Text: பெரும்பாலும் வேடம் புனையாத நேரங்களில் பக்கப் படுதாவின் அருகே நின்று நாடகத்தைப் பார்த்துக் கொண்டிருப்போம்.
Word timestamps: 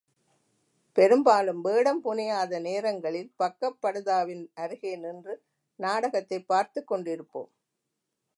பெரும்பாலும் 0.97 1.61
வேடம் 1.61 2.03
புனையாத 2.03 2.59
நேரங்களில் 2.59 3.31
பக்கப் 3.39 3.77
படுதாவின் 3.81 4.47
அருகே 4.53 4.95
நின்று 4.95 5.35
நாடகத்தைப் 5.79 6.47
பார்த்துக் 6.47 6.91
கொண்டிருப்போம். 6.91 7.51